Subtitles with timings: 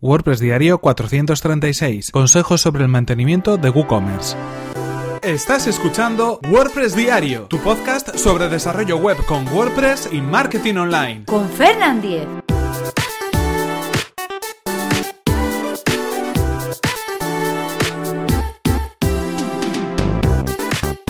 [0.00, 2.10] WordPress Diario 436.
[2.10, 4.36] Consejos sobre el mantenimiento de WooCommerce.
[5.22, 11.24] Estás escuchando WordPress Diario, tu podcast sobre desarrollo web con WordPress y marketing online.
[11.24, 12.28] Con Fernand Diez.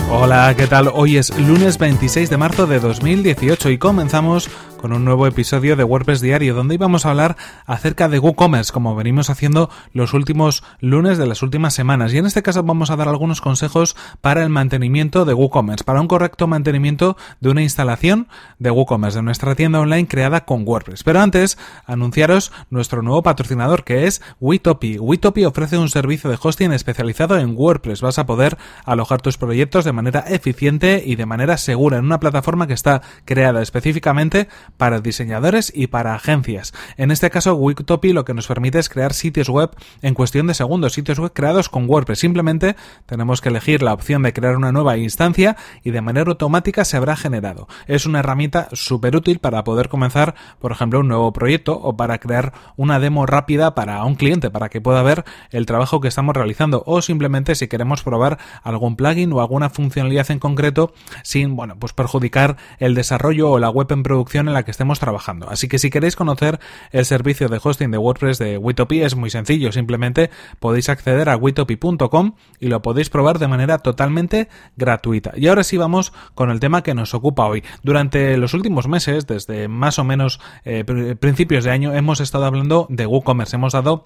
[0.09, 0.89] Hola, ¿qué tal?
[0.93, 5.83] Hoy es lunes 26 de marzo de 2018 y comenzamos con un nuevo episodio de
[5.83, 7.35] WordPress Diario donde íbamos a hablar
[7.65, 12.25] acerca de WooCommerce como venimos haciendo los últimos lunes de las últimas semanas y en
[12.25, 16.47] este caso vamos a dar algunos consejos para el mantenimiento de WooCommerce, para un correcto
[16.47, 18.27] mantenimiento de una instalación
[18.59, 21.03] de WooCommerce, de nuestra tienda online creada con WordPress.
[21.03, 24.99] Pero antes, anunciaros nuestro nuevo patrocinador que es Witopi.
[24.99, 28.01] Witopi ofrece un servicio de hosting especializado en WordPress.
[28.01, 32.19] Vas a poder alojar tus proyectos de manera eficiente y de manera segura en una
[32.19, 36.73] plataforma que está creada específicamente para diseñadores y para agencias.
[36.97, 39.71] En este caso, Wiktopi lo que nos permite es crear sitios web
[40.01, 42.19] en cuestión de segundos, sitios web creados con WordPress.
[42.19, 42.75] Simplemente
[43.05, 46.97] tenemos que elegir la opción de crear una nueva instancia y de manera automática se
[46.97, 47.67] habrá generado.
[47.87, 52.17] Es una herramienta súper útil para poder comenzar, por ejemplo, un nuevo proyecto o para
[52.19, 56.35] crear una demo rápida para un cliente, para que pueda ver el trabajo que estamos
[56.35, 61.75] realizando o simplemente si queremos probar algún plugin o alguna funcionalidad en concreto sin, bueno,
[61.79, 65.49] pues perjudicar el desarrollo o la web en producción en que estemos trabajando.
[65.49, 66.59] Así que si queréis conocer
[66.91, 71.37] el servicio de hosting de WordPress de Witopi es muy sencillo, simplemente podéis acceder a
[71.37, 75.33] witopi.com y lo podéis probar de manera totalmente gratuita.
[75.35, 77.63] Y ahora sí vamos con el tema que nos ocupa hoy.
[77.83, 80.83] Durante los últimos meses, desde más o menos eh,
[81.19, 84.05] principios de año, hemos estado hablando de WooCommerce, hemos dado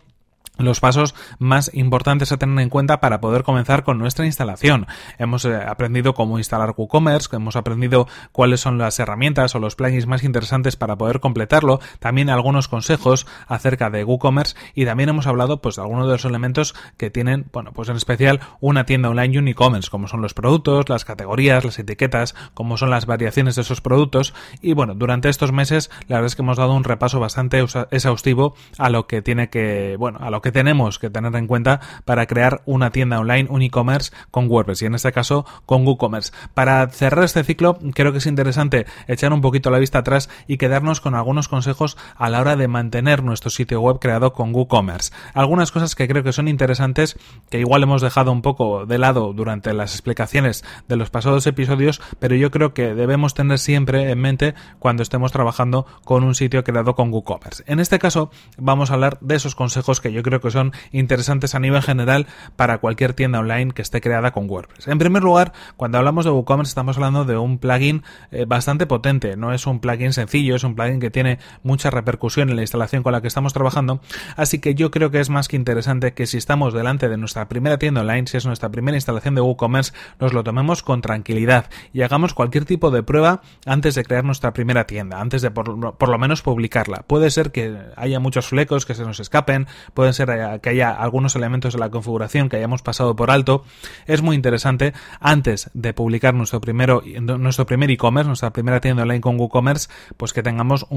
[0.65, 4.87] los pasos más importantes a tener en cuenta para poder comenzar con nuestra instalación.
[5.17, 10.07] Hemos eh, aprendido cómo instalar WooCommerce, hemos aprendido cuáles son las herramientas o los plugins
[10.07, 15.61] más interesantes para poder completarlo, también algunos consejos acerca de WooCommerce y también hemos hablado
[15.61, 19.49] pues de algunos de los elementos que tienen, bueno, pues en especial una tienda online
[19.49, 23.81] e-commerce, como son los productos, las categorías, las etiquetas, como son las variaciones de esos
[23.81, 27.63] productos y bueno, durante estos meses la verdad es que hemos dado un repaso bastante
[27.91, 31.79] exhaustivo a lo que tiene que, bueno, a lo que tenemos que tener en cuenta
[32.05, 36.31] para crear una tienda online, un e-commerce con WordPress y en este caso con WooCommerce.
[36.53, 40.57] Para cerrar este ciclo, creo que es interesante echar un poquito la vista atrás y
[40.57, 45.13] quedarnos con algunos consejos a la hora de mantener nuestro sitio web creado con WooCommerce.
[45.33, 47.17] Algunas cosas que creo que son interesantes,
[47.49, 52.01] que igual hemos dejado un poco de lado durante las explicaciones de los pasados episodios,
[52.19, 56.63] pero yo creo que debemos tener siempre en mente cuando estemos trabajando con un sitio
[56.63, 57.63] creado con WooCommerce.
[57.67, 61.55] En este caso, vamos a hablar de esos consejos que yo creo que son interesantes
[61.55, 64.87] a nivel general para cualquier tienda online que esté creada con WordPress.
[64.87, 69.37] En primer lugar, cuando hablamos de WooCommerce estamos hablando de un plugin eh, bastante potente,
[69.37, 73.03] no es un plugin sencillo, es un plugin que tiene mucha repercusión en la instalación
[73.03, 74.01] con la que estamos trabajando,
[74.35, 77.47] así que yo creo que es más que interesante que si estamos delante de nuestra
[77.47, 81.69] primera tienda online, si es nuestra primera instalación de WooCommerce, nos lo tomemos con tranquilidad
[81.93, 85.97] y hagamos cualquier tipo de prueba antes de crear nuestra primera tienda, antes de por,
[85.97, 87.03] por lo menos publicarla.
[87.07, 91.35] Puede ser que haya muchos flecos que se nos escapen, pueden ser que haya algunos
[91.35, 93.63] elementos de la configuración que hayamos pasado por alto,
[94.05, 94.93] es muy interesante.
[95.19, 100.33] Antes de publicar nuestro primero nuestro primer e-commerce, nuestra primera tienda online con WooCommerce, pues
[100.33, 100.87] que tengamos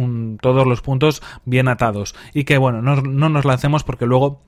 [0.41, 2.15] todos los puntos bien atados.
[2.33, 4.43] Y que bueno, no, no nos lancemos porque luego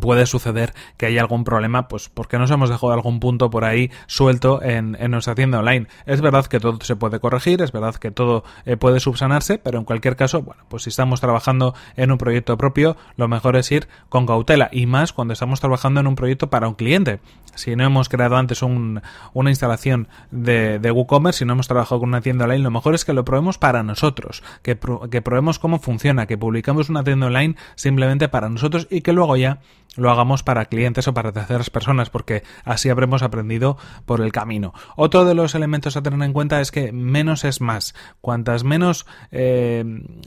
[0.00, 3.90] puede suceder que haya algún problema, pues porque nos hemos dejado algún punto por ahí
[4.06, 5.86] suelto en, nuestra tienda online.
[6.06, 9.78] Es verdad que todo se puede corregir, es verdad que todo eh, puede subsanarse, pero
[9.78, 13.70] en cualquier caso, bueno, pues si estamos trabajando en un proyecto propio, lo mejor es
[13.72, 17.20] ir con cautela y más cuando estamos trabajando en un proyecto para un cliente.
[17.54, 22.10] Si no hemos creado antes una instalación de, de, WooCommerce, si no hemos trabajado con
[22.10, 24.78] una tienda online, lo mejor es que lo probemos para nosotros, que,
[25.10, 29.36] que probemos cómo funciona, que publicamos una tienda online simplemente para nosotros y que luego
[29.36, 29.58] ya
[29.98, 33.76] lo hagamos para clientes o para terceras personas, porque así habremos aprendido
[34.06, 34.72] por el camino.
[34.96, 37.94] Otro de los elementos a tener en cuenta es que menos es más.
[38.20, 39.84] Cuantas menos eh,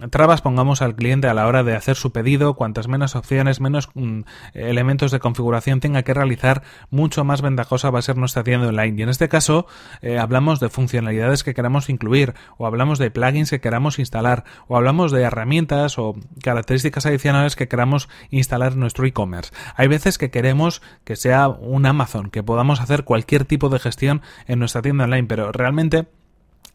[0.10, 3.90] trabas pongamos al cliente a la hora de hacer su pedido, cuantas menos opciones, menos
[3.94, 4.22] mm,
[4.54, 9.00] elementos de configuración tenga que realizar, mucho más ventajosa va a ser nuestra tienda online.
[9.00, 9.66] Y en este caso
[10.02, 14.78] eh, hablamos de funcionalidades que queramos incluir, o hablamos de plugins que queramos instalar, o
[14.78, 19.52] hablamos de herramientas o características adicionales que queramos instalar en nuestro e-commerce.
[19.76, 24.22] Hay veces que queremos que sea un Amazon, que podamos hacer cualquier tipo de gestión
[24.48, 26.08] en nuestra tienda online, pero realmente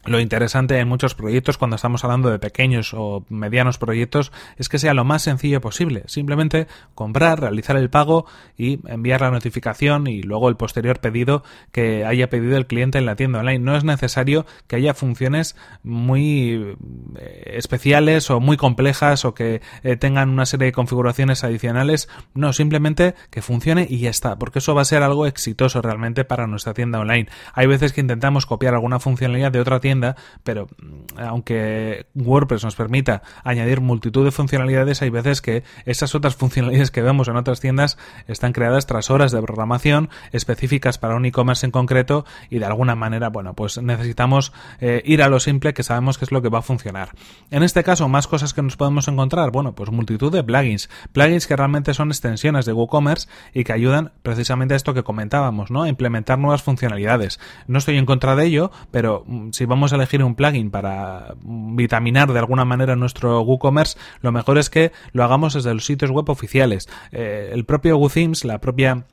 [0.06, 4.79] lo interesante en muchos proyectos cuando estamos hablando de pequeños o medianos proyectos es que
[4.79, 6.05] sea lo más sencillo posible.
[6.06, 8.26] Simplemente comprar, realizar el pago
[8.56, 11.43] y enviar la notificación y luego el posterior pedido
[11.73, 13.58] que haya pedido el cliente en la tienda online.
[13.58, 16.76] No es necesario que haya funciones muy
[17.19, 22.08] eh, especiales o muy complejas o que eh, tengan una serie de configuraciones adicionales.
[22.35, 26.25] No, simplemente que funcione y ya está, porque eso va a ser algo exitoso realmente
[26.25, 27.29] para nuestra tienda online.
[27.55, 29.95] Hay veces que intentamos copiar alguna funcionalidad de otra tienda
[30.43, 36.37] pero mm, aunque WordPress nos permita añadir multitud de funcionalidades, hay veces que esas otras
[36.37, 41.25] funcionalidades que vemos en otras tiendas están creadas tras horas de programación específicas para un
[41.25, 45.75] e-commerce en concreto y de alguna manera, bueno, pues necesitamos eh, ir a lo simple
[45.75, 47.10] que sabemos que es lo que va a funcionar.
[47.50, 51.46] En este caso, más cosas que nos podemos encontrar, bueno, pues multitud de plugins, plugins
[51.46, 55.82] que realmente son extensiones de WooCommerce y que ayudan precisamente a esto que comentábamos, ¿no?
[55.82, 57.40] A implementar nuevas funcionalidades.
[57.66, 61.34] No estoy en contra de ello, pero mm, si vamos a elegir un plugin para
[61.42, 66.10] vitaminar de alguna manera nuestro WooCommerce, lo mejor es que lo hagamos desde los sitios
[66.10, 66.88] web oficiales.
[67.12, 69.06] Eh, el propio WooThemes, la propia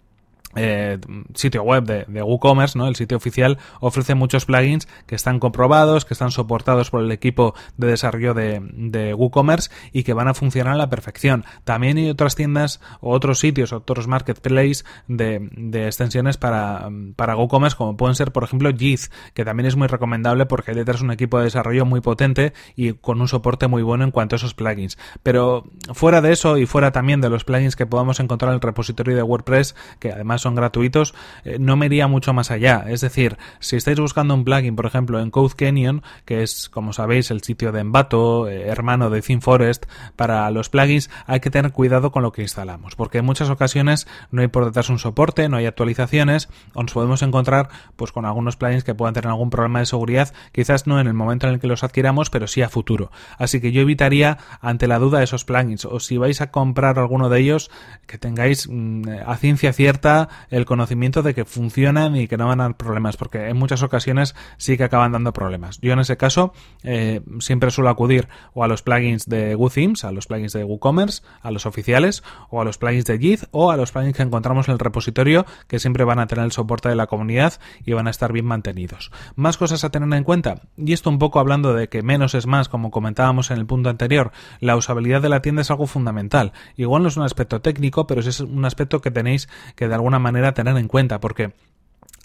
[0.56, 1.00] eh,
[1.34, 2.88] sitio web de, de, WooCommerce, ¿no?
[2.88, 7.56] El sitio oficial ofrece muchos plugins que están comprobados, que están soportados por el equipo
[7.78, 11.46] de desarrollo de, de WooCommerce y que van a funcionar a la perfección.
[11.64, 17.78] También hay otras tiendas o otros sitios, otros marketplaces de, de extensiones para, para WooCommerce,
[17.78, 21.12] como pueden ser, por ejemplo, Jith, que también es muy recomendable porque hay detrás un
[21.12, 24.54] equipo de desarrollo muy potente y con un soporte muy bueno en cuanto a esos
[24.54, 24.98] plugins.
[25.24, 28.62] Pero fuera de eso y fuera también de los plugins que podamos encontrar en el
[28.62, 31.14] repositorio de WordPress, que además son gratuitos,
[31.44, 32.86] eh, no me iría mucho más allá.
[32.88, 36.94] Es decir, si estáis buscando un plugin, por ejemplo, en Code Canyon, que es, como
[36.94, 39.86] sabéis, el sitio de Envato, eh, hermano de ThemeForest,
[40.16, 44.08] para los plugins, hay que tener cuidado con lo que instalamos, porque en muchas ocasiones
[44.32, 48.26] no hay por detrás un soporte, no hay actualizaciones, o nos podemos encontrar pues con
[48.26, 51.54] algunos plugins que puedan tener algún problema de seguridad, quizás no en el momento en
[51.54, 53.12] el que los adquiramos, pero sí a futuro.
[53.38, 57.30] Así que yo evitaría ante la duda esos plugins, o si vais a comprar alguno
[57.30, 57.72] de ellos,
[58.06, 62.60] que tengáis mm, a ciencia cierta el conocimiento de que funcionan y que no van
[62.62, 65.80] a dar problemas, porque en muchas ocasiones sí que acaban dando problemas.
[65.82, 66.54] Yo en ese caso
[66.84, 71.24] eh, siempre suelo acudir o a los plugins de WooThemes, a los plugins de WooCommerce,
[71.42, 74.68] a los oficiales, o a los plugins de Jith, o a los plugins que encontramos
[74.68, 77.54] en el repositorio, que siempre van a tener el soporte de la comunidad
[77.86, 79.12] y van a estar bien mantenidos.
[79.36, 82.48] Más cosas a tener en cuenta, y esto un poco hablando de que menos es
[82.48, 86.54] más, como comentábamos en el punto anterior, la usabilidad de la tienda es algo fundamental.
[86.76, 90.20] Igual no es un aspecto técnico, pero es un aspecto que tenéis que de alguna
[90.20, 90.23] manera
[90.54, 91.54] tener en cuenta, porque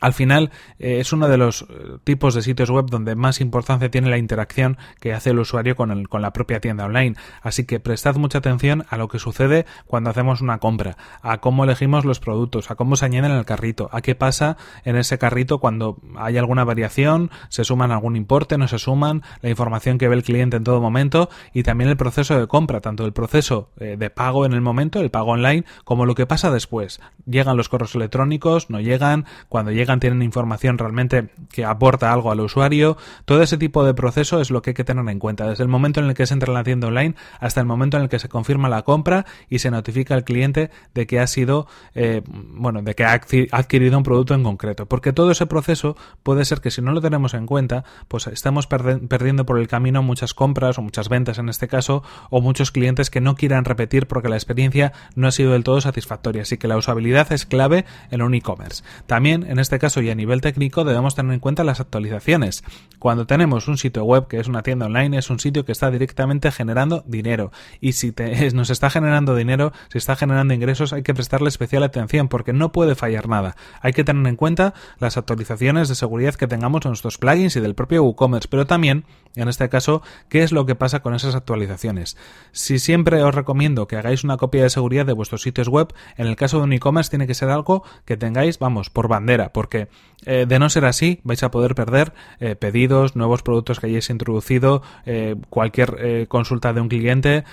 [0.01, 3.91] al final eh, es uno de los eh, tipos de sitios web donde más importancia
[3.91, 7.17] tiene la interacción que hace el usuario con, el, con la propia tienda online.
[7.43, 11.65] Así que prestad mucha atención a lo que sucede cuando hacemos una compra, a cómo
[11.65, 15.59] elegimos los productos, a cómo se añaden el carrito, a qué pasa en ese carrito
[15.59, 20.15] cuando hay alguna variación, se suman algún importe, no se suman, la información que ve
[20.15, 23.97] el cliente en todo momento y también el proceso de compra, tanto el proceso eh,
[23.99, 27.01] de pago en el momento, el pago online, como lo que pasa después.
[27.27, 32.41] Llegan los correos electrónicos, no llegan, cuando llegan tienen información realmente que aporta algo al
[32.41, 32.97] usuario.
[33.25, 35.69] Todo ese tipo de proceso es lo que hay que tener en cuenta, desde el
[35.69, 38.09] momento en el que se entra en la tienda online hasta el momento en el
[38.09, 42.23] que se confirma la compra y se notifica al cliente de que ha sido, eh,
[42.27, 43.21] bueno, de que ha
[43.53, 44.87] adquirido un producto en concreto.
[44.87, 48.67] Porque todo ese proceso puede ser que si no lo tenemos en cuenta, pues estamos
[48.67, 53.11] perdiendo por el camino muchas compras o muchas ventas en este caso, o muchos clientes
[53.11, 56.43] que no quieran repetir porque la experiencia no ha sido del todo satisfactoria.
[56.43, 58.83] Así que la usabilidad es clave en un e-commerce.
[59.07, 62.65] También en este caso y a nivel técnico debemos tener en cuenta las actualizaciones.
[62.99, 65.91] Cuando tenemos un sitio web que es una tienda online, es un sitio que está
[65.91, 67.53] directamente generando dinero.
[67.81, 68.15] Y si
[68.55, 72.73] nos está generando dinero, si está generando ingresos, hay que prestarle especial atención porque no
[72.73, 73.57] puede fallar nada.
[73.81, 77.61] Hay que tener en cuenta las actualizaciones de seguridad que tengamos en nuestros plugins y
[77.61, 79.05] del propio WooCommerce, pero también,
[79.37, 82.17] en este caso, qué es lo que pasa con esas actualizaciones.
[82.51, 86.27] Si siempre os recomiendo que hagáis una copia de seguridad de vuestros sitios web, en
[86.27, 89.69] el caso de un e-commerce tiene que ser algo que tengáis, vamos, por bandera, por
[89.69, 89.89] porque
[90.25, 94.09] eh, de no ser así vais a poder perder eh, pedidos, nuevos productos que hayáis
[94.09, 97.45] introducido, eh, cualquier consulta de un cliente,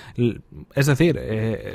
[0.74, 1.20] es decir,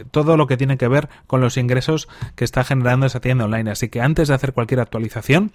[0.09, 3.69] todo lo que tiene que ver con los ingresos que está generando esa tienda online.
[3.69, 5.51] Así que antes de hacer cualquier actualización,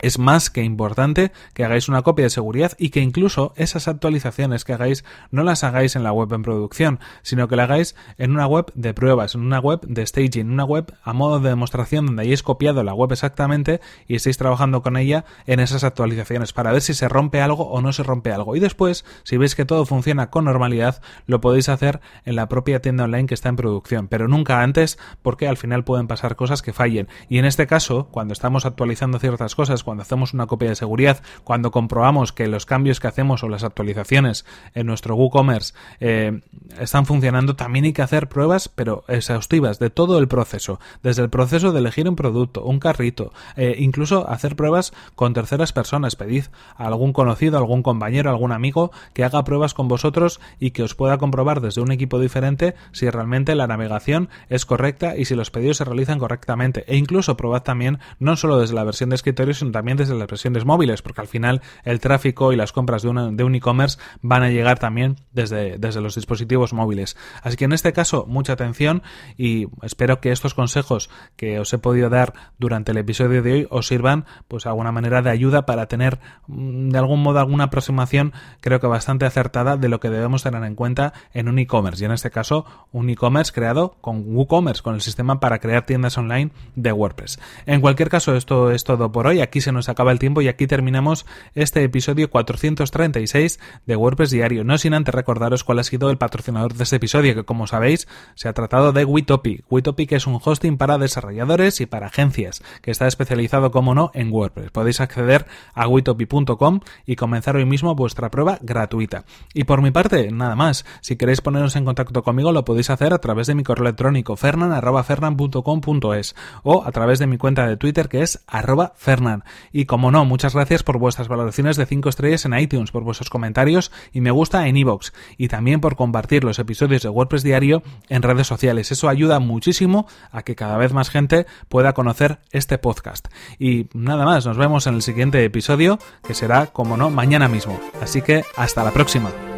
[0.00, 4.64] es más que importante que hagáis una copia de seguridad y que incluso esas actualizaciones
[4.64, 8.32] que hagáis no las hagáis en la web en producción, sino que la hagáis en
[8.32, 12.06] una web de pruebas, en una web de staging, una web a modo de demostración
[12.06, 16.72] donde hayáis copiado la web exactamente y estéis trabajando con ella en esas actualizaciones para
[16.72, 18.56] ver si se rompe algo o no se rompe algo.
[18.56, 22.80] Y después, si veis que todo funciona con normalidad, lo podéis hacer en la propia
[22.80, 26.62] tienda online que está en producción, pero nunca antes porque al final pueden pasar cosas
[26.62, 27.08] que fallen.
[27.28, 31.22] Y en este caso, cuando estamos actualizando ciertas cosas, cuando hacemos una copia de seguridad,
[31.44, 34.44] cuando comprobamos que los cambios que hacemos o las actualizaciones
[34.74, 36.40] en nuestro WooCommerce eh,
[36.78, 40.80] están funcionando, también hay que hacer pruebas, pero exhaustivas, de todo el proceso.
[41.02, 45.72] Desde el proceso de elegir un producto, un carrito, eh, incluso hacer pruebas con terceras
[45.72, 46.16] personas.
[46.16, 46.44] Pedid
[46.76, 50.94] a algún conocido, algún compañero, algún amigo que haga pruebas con vosotros y que os
[50.94, 55.50] pueda comprobar desde un equipo diferente si realmente la navegación es correcta y si los
[55.50, 56.84] pedidos se realizan correctamente.
[56.86, 60.28] E incluso probad también no solo desde la versión de escritorio, sino también desde las
[60.28, 64.42] versiones móviles, porque al final el tráfico y las compras de, de un e-commerce van
[64.42, 67.16] a llegar también desde, desde los dispositivos móviles.
[67.42, 69.02] Así que en este caso, mucha atención
[69.36, 73.66] y espero que estos consejos que os he podido dar durante el episodio de hoy
[73.70, 78.32] os sirvan pues alguna manera de ayuda para tener mm, de algún modo alguna aproximación
[78.60, 82.06] creo que bastante acertada de lo que debemos tener en cuenta en un e-commerce y
[82.06, 86.50] en este caso un e-commerce creado con WooCommerce, con el sistema para crear tiendas online
[86.74, 87.38] de WordPress.
[87.66, 89.40] En cualquier caso, esto es todo por hoy.
[89.60, 94.62] Se nos acaba el tiempo y aquí terminamos este episodio 436 de WordPress Diario.
[94.62, 98.06] No sin antes recordaros cuál ha sido el patrocinador de este episodio, que como sabéis
[98.36, 99.64] se ha tratado de Witopic.
[99.68, 104.32] Witopic es un hosting para desarrolladores y para agencias, que está especializado, como no, en
[104.32, 104.70] WordPress.
[104.70, 109.24] Podéis acceder a witopic.com y comenzar hoy mismo vuestra prueba gratuita.
[109.54, 110.84] Y por mi parte, nada más.
[111.00, 114.36] Si queréis poneros en contacto conmigo, lo podéis hacer a través de mi correo electrónico
[114.36, 119.39] fernan.fernan.com.es o a través de mi cuenta de Twitter que es arroba fernan.
[119.72, 123.30] Y como no, muchas gracias por vuestras valoraciones de 5 estrellas en iTunes, por vuestros
[123.30, 127.82] comentarios y me gusta en iVoox y también por compartir los episodios de WordPress Diario
[128.08, 128.92] en redes sociales.
[128.92, 133.28] Eso ayuda muchísimo a que cada vez más gente pueda conocer este podcast.
[133.58, 137.78] Y nada más, nos vemos en el siguiente episodio que será, como no, mañana mismo.
[138.00, 139.49] Así que hasta la próxima.